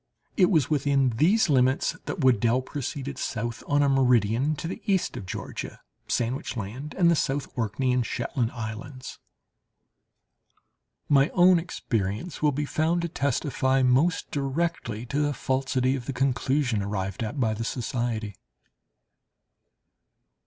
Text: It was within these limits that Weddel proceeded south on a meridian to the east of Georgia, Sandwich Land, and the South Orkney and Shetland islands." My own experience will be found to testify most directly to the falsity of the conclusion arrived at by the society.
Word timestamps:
It 0.35 0.49
was 0.49 0.67
within 0.67 1.09
these 1.11 1.47
limits 1.47 1.95
that 2.05 2.21
Weddel 2.21 2.63
proceeded 2.65 3.19
south 3.19 3.63
on 3.67 3.83
a 3.83 3.87
meridian 3.87 4.55
to 4.55 4.67
the 4.67 4.81
east 4.91 5.15
of 5.15 5.27
Georgia, 5.27 5.79
Sandwich 6.07 6.57
Land, 6.57 6.95
and 6.97 7.11
the 7.11 7.15
South 7.15 7.47
Orkney 7.55 7.93
and 7.93 8.03
Shetland 8.03 8.51
islands." 8.51 9.19
My 11.07 11.29
own 11.35 11.59
experience 11.59 12.41
will 12.41 12.51
be 12.51 12.65
found 12.65 13.03
to 13.03 13.09
testify 13.09 13.83
most 13.83 14.31
directly 14.31 15.05
to 15.05 15.19
the 15.21 15.35
falsity 15.35 15.95
of 15.95 16.07
the 16.07 16.13
conclusion 16.13 16.81
arrived 16.81 17.21
at 17.21 17.39
by 17.39 17.53
the 17.53 17.63
society. 17.63 18.33